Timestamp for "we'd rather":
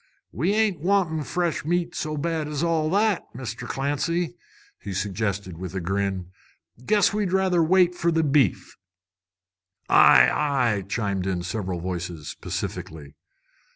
7.13-7.61